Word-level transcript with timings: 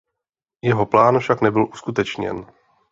Jeho 0.61 0.85
plán 0.85 1.19
však 1.19 1.41
nebyl 1.41 1.63
uskutečněn. 1.65 2.45